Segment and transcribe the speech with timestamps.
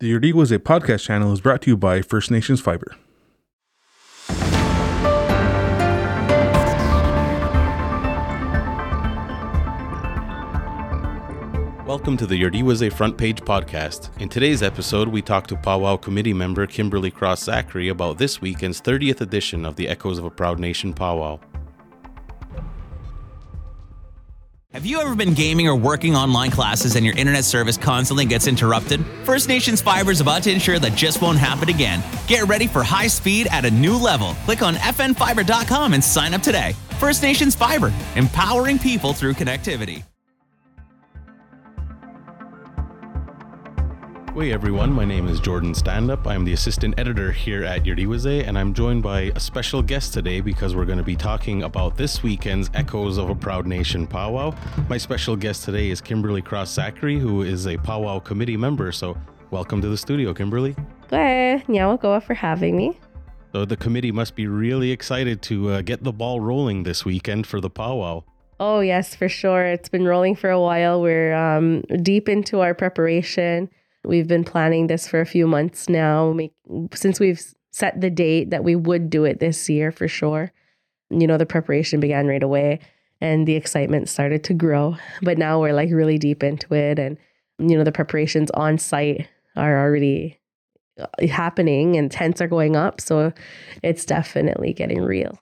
[0.00, 2.96] The Iorì:wase podcast channel is brought to you by First Nations Fiber.
[11.86, 14.08] Welcome to the Iorì:wase Front Page podcast.
[14.18, 18.80] In today's episode, we talk to Powwow committee member Kimberly Cross Zachary about this weekend's
[18.80, 21.38] 30th edition of the Echoes of a Proud Nation Powwow.
[24.72, 28.46] Have you ever been gaming or working online classes and your internet service constantly gets
[28.46, 29.04] interrupted?
[29.24, 32.04] First Nations Fiber is about to ensure that just won't happen again.
[32.28, 34.36] Get ready for high speed at a new level.
[34.44, 36.76] Click on fnfiber.com and sign up today.
[37.00, 40.04] First Nations Fiber, empowering people through connectivity.
[44.40, 46.26] Hey everyone, my name is Jordan Standup.
[46.26, 50.40] I'm the assistant editor here at Iorì:wase, and I'm joined by a special guest today
[50.40, 54.54] because we're going to be talking about this weekend's Echoes of a Proud Nation powwow.
[54.88, 58.92] My special guest today is Kimberly Cross Zachary, who is a powwow committee member.
[58.92, 59.14] So,
[59.50, 60.74] welcome to the studio, Kimberly.
[61.68, 62.98] Nyawagoa for having me.
[63.52, 67.46] So, the committee must be really excited to uh, get the ball rolling this weekend
[67.46, 68.24] for the powwow.
[68.58, 69.66] Oh, yes, for sure.
[69.66, 71.02] It's been rolling for a while.
[71.02, 73.68] We're um, deep into our preparation
[74.04, 76.52] We've been planning this for a few months now, make,
[76.94, 80.52] since we've set the date that we would do it this year for sure.
[81.10, 82.80] You know, the preparation began right away
[83.20, 84.96] and the excitement started to grow.
[85.22, 86.98] But now we're like really deep into it.
[86.98, 87.18] And,
[87.58, 90.38] you know, the preparations on site are already
[90.98, 93.00] uh, happening and tents are going up.
[93.00, 93.32] So
[93.82, 95.38] it's definitely getting real.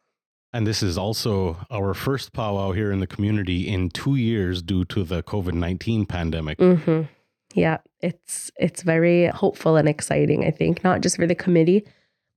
[0.52, 4.84] And this is also our first powwow here in the community in two years due
[4.86, 6.58] to the COVID 19 pandemic.
[6.58, 7.02] Mm-hmm.
[7.54, 10.44] Yeah, it's it's very hopeful and exciting.
[10.44, 11.86] I think not just for the committee,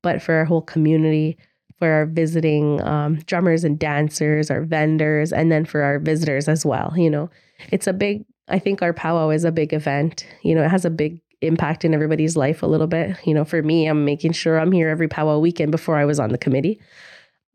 [0.02, 1.38] but for our whole community,
[1.80, 6.66] for our visiting um, drummers and dancers, our vendors, and then for our visitors as
[6.66, 6.94] well.
[6.96, 7.30] You know,
[7.72, 8.24] it's a big.
[8.48, 10.26] I think our powwow is a big event.
[10.44, 13.18] You know, it has a big impact in everybody's life a little bit.
[13.26, 16.20] You know, for me, I'm making sure I'm here every powwow weekend before I was
[16.20, 16.80] on the committee.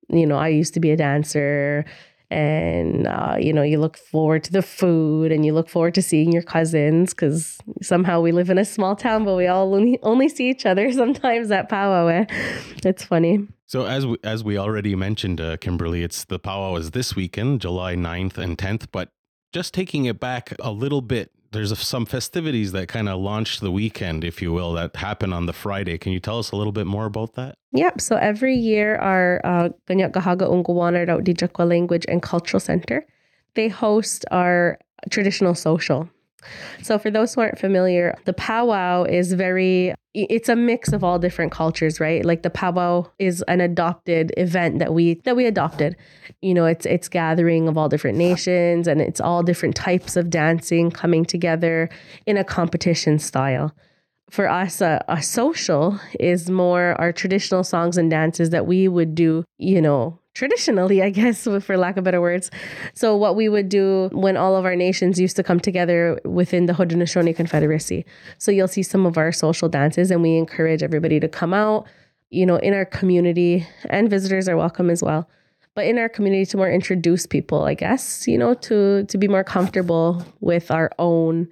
[0.09, 1.85] You know, I used to be a dancer
[2.31, 6.03] and uh, you know you look forward to the food and you look forward to
[6.03, 9.99] seeing your cousins because somehow we live in a small town but we all only,
[10.03, 12.27] only see each other sometimes at powwow.
[12.85, 13.47] It's funny.
[13.67, 17.61] So as we, as we already mentioned uh, kimberly it's the powwow is this weekend
[17.61, 19.11] july 9th and 10th but
[19.53, 23.71] just taking it back a little bit there's some festivities that kind of launched the
[23.71, 25.99] weekend, if you will, that happen on the Friday.
[25.99, 27.57] Can you tell us a little bit more about that?
[27.73, 28.01] Yep.
[28.01, 33.07] So every year, our uh, Ganyak Gahaga Ungwana Language and Cultural Center,
[33.55, 34.79] they host our
[35.11, 36.09] traditional social.
[36.83, 41.19] So, for those who aren't familiar, the powwow is very, it's a mix of all
[41.19, 42.25] different cultures, right?
[42.25, 45.97] Like the powwow is an adopted event that we that we adopted.
[46.43, 50.31] You know, it's it's gathering of all different nations and it's all different types of
[50.31, 51.89] dancing coming together
[52.27, 53.75] in a competition style.
[54.31, 59.15] For us, a, a social is more our traditional songs and dances that we would
[59.15, 62.51] do, you know, traditionally, I guess, for lack of better words.
[62.95, 66.67] So, what we would do when all of our nations used to come together within
[66.67, 68.05] the Haudenosaunee Confederacy.
[68.39, 71.87] So, you'll see some of our social dances, and we encourage everybody to come out,
[72.31, 75.29] you know, in our community, and visitors are welcome as well.
[75.75, 79.29] But in our community, to more introduce people, I guess, you know, to to be
[79.29, 81.49] more comfortable with our own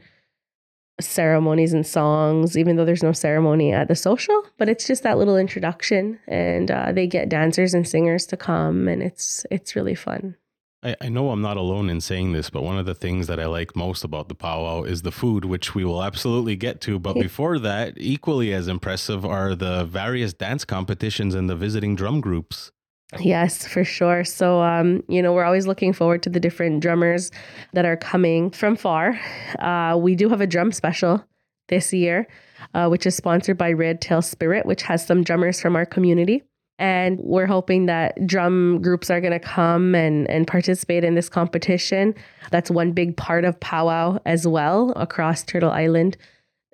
[1.01, 5.19] ceremonies and songs, even though there's no ceremony at the social, but it's just that
[5.19, 9.95] little introduction, and uh, they get dancers and singers to come, and it's it's really
[9.95, 10.37] fun.
[10.85, 13.41] I, I know I'm not alone in saying this, but one of the things that
[13.41, 16.99] I like most about the powwow is the food, which we will absolutely get to.
[16.99, 22.21] But before that, equally as impressive are the various dance competitions and the visiting drum
[22.21, 22.71] groups.
[23.21, 24.25] Yes, for sure.
[24.25, 27.31] So, um, you know, we're always looking forward to the different drummers
[27.73, 29.19] that are coming from far.
[29.59, 31.25] Uh, we do have a drum special
[31.69, 32.27] this year,
[32.75, 36.43] uh, which is sponsored by Red Tail Spirit, which has some drummers from our community.
[36.79, 41.29] And we're hoping that drum groups are going to come and, and participate in this
[41.29, 42.15] competition.
[42.51, 46.17] That's one big part of powwow as well across Turtle Island.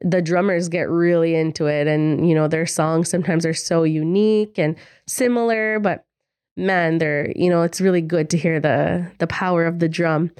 [0.00, 4.58] The drummers get really into it, and you know, their songs sometimes are so unique
[4.58, 4.74] and
[5.06, 6.06] similar, but
[6.60, 10.30] man, they're you know it's really good to hear the the power of the drum.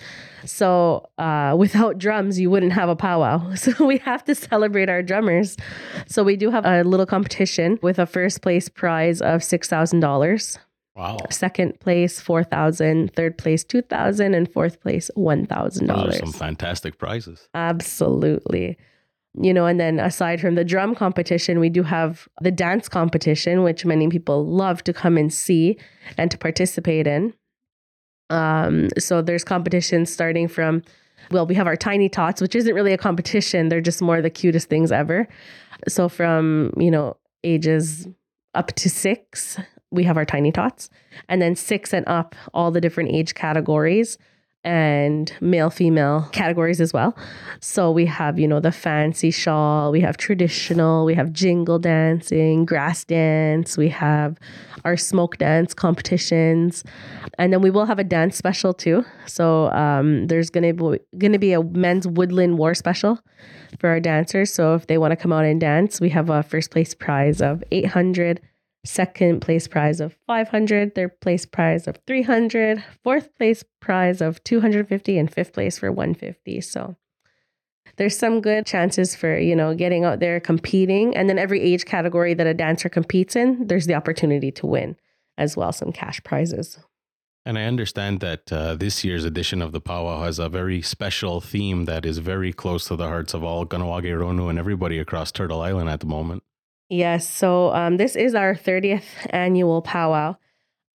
[0.45, 3.55] So uh, without drums, you wouldn't have a powwow.
[3.57, 5.57] So we have to celebrate our drummers.
[6.07, 10.01] So we do have a little competition with a first place prize of six thousand
[10.01, 10.59] dollars.
[10.97, 11.19] Wow.
[11.31, 13.15] Second place, four thousand.
[13.15, 16.19] Third place, 2,000, and fourth place, one thousand dollars.
[16.19, 17.49] Some fantastic prizes.
[17.55, 18.77] Absolutely
[19.35, 23.63] you know, and then aside from the drum competition, we do have the dance competition,
[23.63, 25.79] which many people love to come and see
[26.19, 27.33] and to participate in.
[28.29, 30.83] Um, so there's competitions starting from,
[31.31, 34.31] well, we have our tiny tots, which isn't really a competition; they're just more the
[34.31, 35.29] cutest things ever.
[35.89, 38.09] So from, you know, ages
[38.55, 39.59] up to six,
[39.91, 40.91] we have our tiny tots.
[41.29, 44.19] And then six and up, all the different age categories
[44.63, 47.17] and male female categories as well.
[47.61, 52.67] So we have, you know, the fancy shawl, we have traditional, we have jingle dancing,
[52.67, 54.39] grass dance, we have
[54.85, 56.85] our smoke dance competitions.
[57.39, 59.05] And then we will have a dance special too.
[59.27, 63.19] So um, there's going to be going to be a men's woodland war special
[63.79, 64.53] for our dancers.
[64.53, 67.41] So if they want to come out and dance, we have a first place prize
[67.41, 68.41] of 800
[68.85, 75.19] second place prize of 500 third place prize of 300 fourth place prize of 250
[75.19, 76.97] and fifth place for 150 so
[77.97, 81.15] there's some good chances for you know getting out there competing.
[81.15, 84.97] And then every age category that a dancer competes in there's the opportunity to win
[85.37, 86.79] as well some cash prizes.
[87.47, 91.41] And I understand that uh, this year's edition of the Powwow has a very special
[91.41, 95.33] theme that is very close to the hearts of all Kahnawake Ronu and everybody across
[95.33, 96.43] Turtle Island at the moment.
[96.91, 97.27] Yes.
[97.29, 100.37] So um, this is our 30th annual powwow.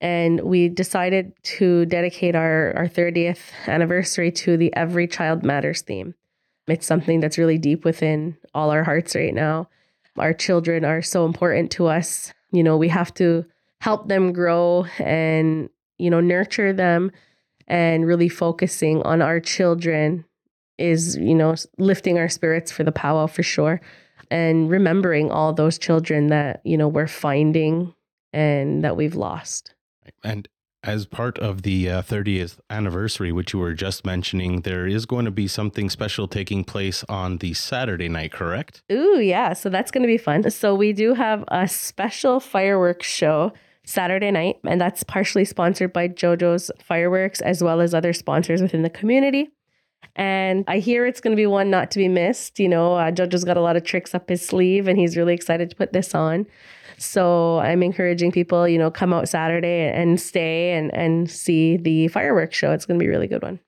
[0.00, 3.38] And we decided to dedicate our, our 30th
[3.68, 6.14] anniversary to the Every Child Matters theme.
[6.66, 9.68] It's something that's really deep within all our hearts right now.
[10.18, 12.34] Our children are so important to us.
[12.50, 13.46] You know, we have to
[13.80, 17.12] help them grow and, you know, nurture them
[17.68, 20.24] and really focusing on our children
[20.76, 23.80] is, you know, lifting our spirits for the powwow for sure
[24.30, 27.94] and remembering all those children that, you know, we're finding
[28.32, 29.74] and that we've lost.
[30.22, 30.48] And
[30.82, 35.24] as part of the uh, 30th anniversary, which you were just mentioning, there is going
[35.24, 38.82] to be something special taking place on the Saturday night, correct?
[38.92, 39.54] Ooh, yeah.
[39.54, 40.48] So that's going to be fun.
[40.50, 43.52] So we do have a special fireworks show
[43.86, 48.82] Saturday night, and that's partially sponsored by JoJo's Fireworks as well as other sponsors within
[48.82, 49.50] the community.
[50.16, 52.58] And I hear it's going to be one not to be missed.
[52.58, 55.34] You know, uh, Jojo's got a lot of tricks up his sleeve and he's really
[55.34, 56.46] excited to put this on.
[56.98, 62.08] So I'm encouraging people, you know, come out Saturday and stay and, and see the
[62.08, 62.72] fireworks show.
[62.72, 63.60] It's going to be a really good one.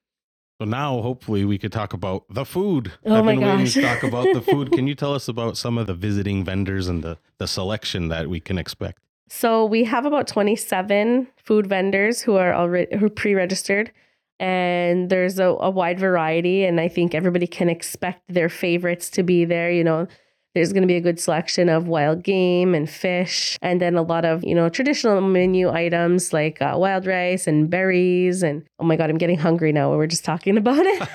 [0.61, 2.93] So now, hopefully, we could talk about the food.
[3.05, 3.75] Oh I've my been gosh!
[3.75, 4.73] to talk about the food.
[4.73, 8.31] Can you tell us about some of the visiting vendors and the the selection that
[8.31, 9.03] we can expect?
[9.29, 13.93] So we have about 27 food vendors who are already who pre-registered
[14.39, 19.23] and there's a, a wide variety and i think everybody can expect their favorites to
[19.23, 20.07] be there you know.
[20.55, 24.01] There's going to be a good selection of wild game and fish and then a
[24.01, 28.85] lot of you know traditional menu items like uh, wild rice and berries and oh
[28.87, 31.09] my god i'm getting hungry now we are just talking about it.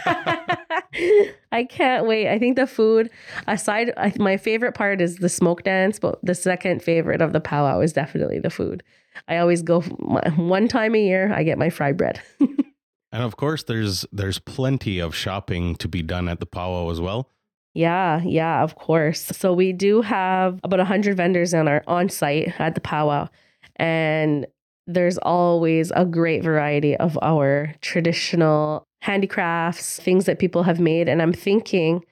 [1.52, 2.30] I can't wait.
[2.30, 3.10] I think the food
[3.48, 7.42] aside I, my favorite part is the smoke dance but the second favorite of the
[7.42, 8.84] powwow is definitely the food.
[9.28, 12.22] I always go one time a year i get my fry bread
[13.12, 17.02] And of course, there's there's plenty of shopping to be done at the powwow as
[17.02, 17.30] well.
[17.74, 19.22] Yeah, yeah, of course.
[19.22, 23.30] So we do have about 100 vendors on our on site at the powwow
[23.78, 24.46] and
[24.88, 31.22] there's always a great variety of our traditional handicrafts, things that people have made and
[31.22, 32.04] I'm thinking,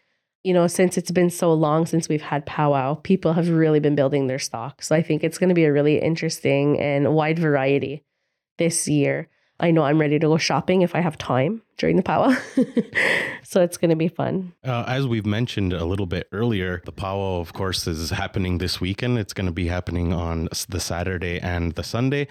[0.44, 3.96] you know, since it's been so long since we've had powwow, people have really been
[3.96, 4.82] building their stock.
[4.82, 8.04] So I think it's going to be a really interesting and wide variety
[8.58, 9.28] this year.
[9.60, 12.36] I know I'm ready to go shopping if I have time during the powwow.
[13.44, 14.54] so it's going to be fun.
[14.64, 18.80] Uh, as we've mentioned a little bit earlier, the powwow, of course, is happening this
[18.80, 19.18] weekend.
[19.18, 22.28] It's going to be happening on the Saturday and the Sunday.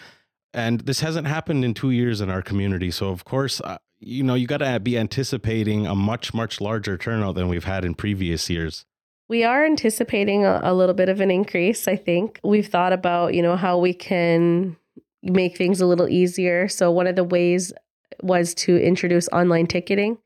[0.54, 2.90] And this hasn't happened in two years in our community.
[2.90, 6.96] So, of course, uh, you know, you got to be anticipating a much, much larger
[6.96, 8.86] turnout than we've had in previous years.
[9.28, 12.40] We are anticipating a, a little bit of an increase, I think.
[12.42, 14.77] We've thought about, you know, how we can
[15.22, 16.68] make things a little easier.
[16.68, 17.72] So, one of the ways
[18.22, 20.18] was to introduce online ticketing.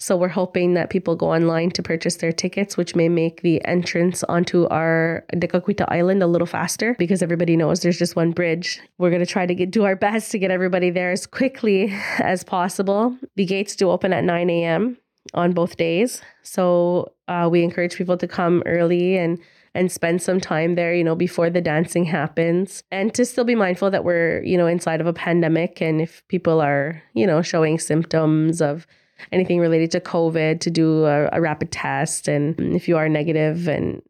[0.00, 3.64] So, we're hoping that people go online to purchase their tickets, which may make the
[3.64, 8.80] entrance onto our Tekakwitha Island a little faster because everybody knows there's just one bridge.
[8.98, 11.92] We're going to try to get, do our best to get everybody there as quickly
[12.18, 13.16] as possible.
[13.36, 14.98] The gates do open at 9 a.m.
[15.34, 16.22] on both days.
[16.42, 19.38] So, uh, we encourage people to come early and
[19.78, 22.82] and spend some time there, you know, before the dancing happens.
[22.90, 25.80] And to still be mindful that we're, you know, inside of a pandemic.
[25.80, 28.88] And if people are, you know, showing symptoms of
[29.30, 32.26] anything related to COVID, to do a, a rapid test.
[32.26, 34.02] And if you are negative and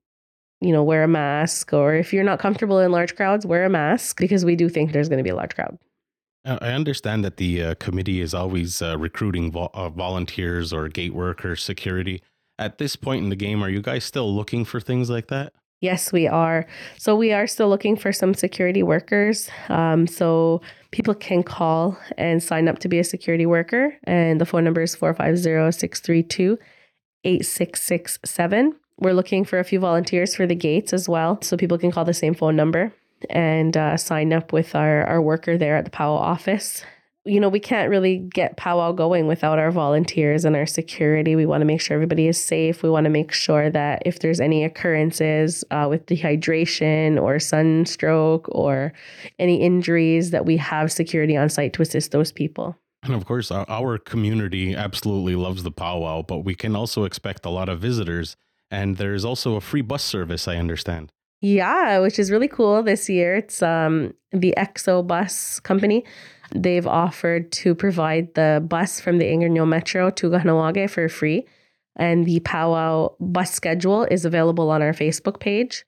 [0.60, 3.70] you know, wear a mask, or if you're not comfortable in large crowds, wear a
[3.70, 5.78] mask because we do think there's going to be a large crowd.
[6.44, 11.14] I understand that the uh, committee is always uh, recruiting vo- uh, volunteers or gate
[11.14, 12.22] workers, security.
[12.58, 15.52] At this point in the game, are you guys still looking for things like that?
[15.80, 16.66] Yes, we are.
[16.96, 19.48] So we are still looking for some security workers.
[19.68, 20.60] Um, so
[20.90, 23.96] people can call and sign up to be a security worker.
[24.04, 26.58] And the phone number is 450 632
[27.24, 28.74] 8667.
[28.98, 32.04] we're looking for a few volunteers for the gates as well, so people can call
[32.04, 32.92] the same phone number
[33.30, 36.84] and uh, sign up with our, our worker there at the powwow office.
[37.28, 41.36] You know, we can't really get powwow going without our volunteers and our security.
[41.36, 42.82] We want to make sure everybody is safe.
[42.82, 48.48] We want to make sure that if there's any occurrences uh, with dehydration or sunstroke
[48.50, 48.94] or
[49.38, 52.76] any injuries, that we have security on site to assist those people.
[53.02, 57.50] And of course, our, community absolutely loves the powwow, but we can also expect a
[57.50, 58.36] lot of visitors.
[58.70, 61.12] And there's also a free bus service, I understand.
[61.40, 63.36] Yeah, which is really cool this year.
[63.36, 66.04] It's um, the EXO bus company.
[66.54, 71.46] They've offered to provide the bus from the Angrignon Metro to Kahnawake for free.
[71.96, 75.84] And the powwow bus schedule is available on our Facebook page.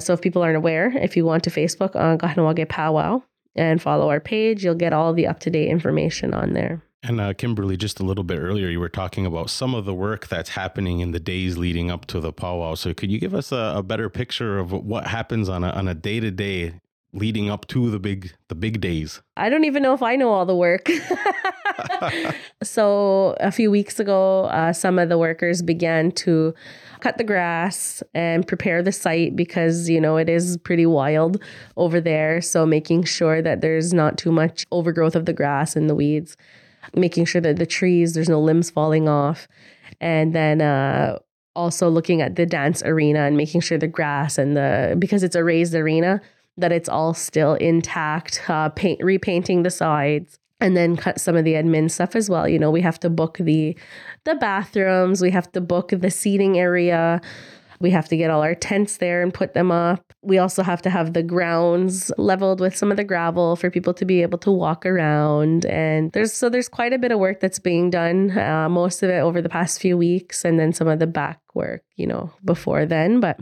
[0.00, 3.22] So if people aren't aware, if you want to Facebook on Kahnawake Powwow
[3.54, 6.82] and follow our page, you'll get all the up to date information on there.
[7.02, 9.92] And uh, Kimberly, just a little bit earlier, you were talking about some of the
[9.92, 12.74] work that's happening in the days leading up to the powwow.
[12.76, 15.86] So, could you give us a, a better picture of what happens on a on
[15.86, 16.80] a day to day
[17.14, 19.22] leading up to the big the big days?
[19.36, 20.88] I don't even know if I know all the work.
[22.62, 26.54] so a few weeks ago, uh, some of the workers began to
[27.00, 31.42] cut the grass and prepare the site because you know it is pretty wild
[31.76, 32.42] over there.
[32.42, 36.36] So making sure that there's not too much overgrowth of the grass and the weeds
[36.94, 39.48] making sure that the trees, there's no limbs falling off.
[40.00, 41.18] And then uh,
[41.56, 45.36] also looking at the dance arena and making sure the grass and the, because it's
[45.36, 46.20] a raised arena,
[46.56, 51.44] that it's all still intact, uh, paint, repainting the sides and then cut some of
[51.44, 52.48] the admin stuff as well.
[52.48, 53.76] You know, we have to book the
[54.24, 57.20] the bathrooms, we have to book the seating area,
[57.80, 60.12] we have to get all our tents there and put them up.
[60.22, 63.92] We also have to have the grounds leveled with some of the gravel for people
[63.94, 65.66] to be able to walk around.
[65.66, 69.10] And there's so there's quite a bit of work that's being done, uh, most of
[69.10, 72.32] it over the past few weeks, and then some of the back work, you know,
[72.44, 73.20] before then.
[73.20, 73.40] But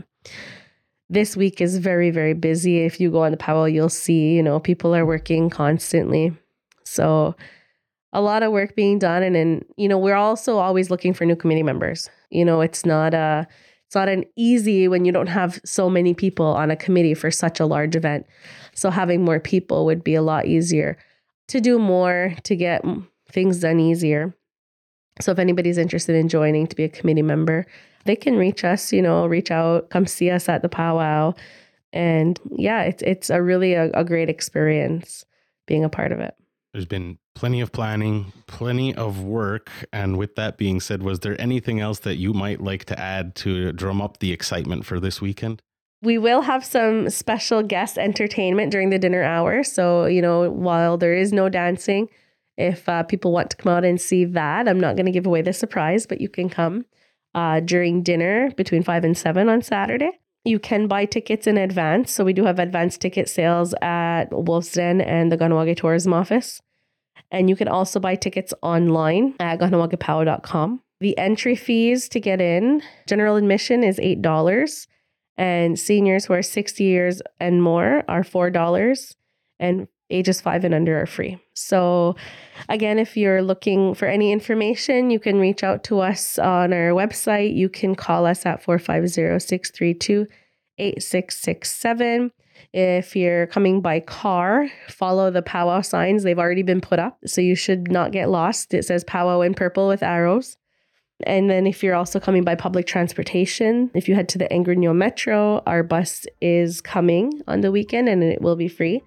[1.13, 2.79] this week is very, very busy.
[2.79, 6.35] If you go on the powwow, you'll see, you know, people are working constantly.
[6.83, 7.35] So
[8.11, 9.23] a lot of work being done.
[9.23, 12.09] And then, you know, we're also always looking for new committee members.
[12.29, 13.47] You know, it's not a
[13.85, 17.29] it's not an easy when you don't have so many people on a committee for
[17.29, 18.25] such a large event.
[18.73, 20.97] So having more people would be a lot easier
[21.49, 22.83] to do more, to get
[23.29, 24.35] things done easier.
[25.21, 27.65] So if anybody's interested in joining to be a committee member,
[28.05, 31.33] they can reach us, you know, reach out, come see us at the powwow.
[31.91, 35.25] And yeah, it's it's a really a, a great experience
[35.67, 36.35] being a part of it.
[36.73, 39.69] There's been plenty of planning, plenty of work.
[39.93, 43.35] And with that being said, was there anything else that you might like to add
[43.35, 45.61] to drum up the excitement for this weekend?
[46.01, 49.63] We will have some special guest entertainment during the dinner hour.
[49.63, 52.09] So, you know, while there is no dancing,
[52.57, 55.25] if uh, people want to come out and see that, I'm not going to give
[55.25, 56.85] away the surprise, but you can come
[57.33, 60.19] uh, during dinner between 5 and 7 on Saturday.
[60.45, 62.11] You can buy tickets in advance.
[62.11, 66.61] So we do have advance ticket sales at Wolf's Den and the Kahnawake Tourism Office.
[67.31, 70.81] And you can also buy tickets online at kahnawakepowwow.com.
[70.99, 74.87] The entry fees to get in, general admission is $8.
[75.37, 79.15] And seniors who are 60 years and more are $4.
[79.59, 81.39] And ages five and under are free.
[81.53, 82.15] So,
[82.69, 86.89] again, if you're looking for any information, you can reach out to us on our
[86.89, 87.55] website.
[87.55, 90.27] You can call us at 450 632
[90.77, 92.31] 8667.
[92.71, 96.23] If you're coming by car, follow the powwow signs.
[96.23, 98.73] They've already been put up, so you should not get lost.
[98.73, 100.57] It says powwow in purple with arrows.
[101.25, 104.95] And then if you're also coming by public transportation, if you head to the Angrignon
[104.95, 109.03] Metro, our bus is coming on the weekend and it will be free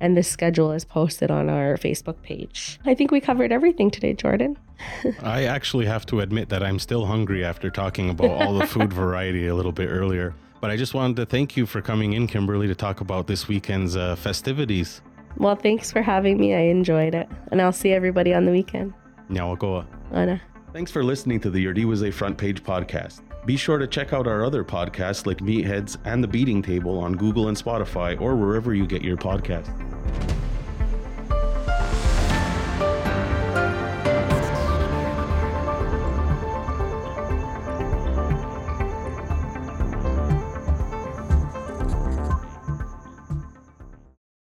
[0.00, 2.78] and the schedule is posted on our Facebook page.
[2.84, 4.58] I think we covered everything today, Jordan.
[5.22, 8.92] I actually have to admit that I'm still hungry after talking about all the food
[8.92, 10.34] variety a little bit earlier.
[10.60, 13.46] But I just wanted to thank you for coming in, Kimberly, to talk about this
[13.46, 15.00] weekend's uh, festivities.
[15.36, 16.54] Well, thanks for having me.
[16.54, 17.28] I enjoyed it.
[17.50, 18.94] And I'll see everybody on the weekend.
[19.30, 19.86] Nyawakoa.
[20.12, 20.40] Ana.
[20.76, 23.22] Thanks for listening to the Iorì:wase Front Page podcast.
[23.46, 27.14] Be sure to check out our other podcasts like Meatheads and The Beating Table on
[27.14, 29.74] Google and Spotify or wherever you get your podcasts.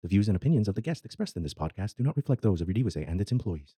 [0.04, 2.62] The views and opinions of the guests expressed in this podcast do not reflect those
[2.62, 3.74] of Iorì:wase and its employees.